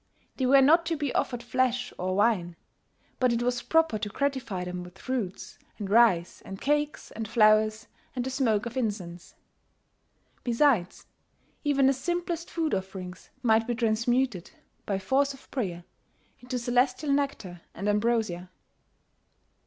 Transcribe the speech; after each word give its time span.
They 0.37 0.47
were 0.47 0.63
not 0.63 0.87
to 0.87 0.95
be 0.97 1.13
offered 1.13 1.43
flesh 1.43 1.93
or 1.95 2.15
wine; 2.15 2.55
but 3.19 3.31
it 3.31 3.43
was 3.43 3.61
proper 3.61 3.99
to 3.99 4.09
gratify 4.09 4.63
them 4.63 4.81
with 4.83 4.97
fruits 4.97 5.59
and 5.77 5.91
rice 5.91 6.41
and 6.43 6.59
cakes 6.59 7.11
and 7.11 7.27
flowers 7.27 7.85
and 8.15 8.25
the 8.25 8.31
smoke 8.31 8.65
of 8.65 8.75
incense. 8.75 9.35
Besides, 10.43 11.05
even 11.63 11.85
the 11.85 11.93
simplest 11.93 12.49
food 12.49 12.73
offerings 12.73 13.29
might 13.43 13.67
be 13.67 13.75
transmuted, 13.75 14.49
by 14.87 14.97
force 14.97 15.35
of 15.35 15.51
prayer, 15.51 15.83
into 16.39 16.57
celestial 16.57 17.11
nectar 17.11 17.61
and 17.75 17.87
ambrosia. 17.87 18.49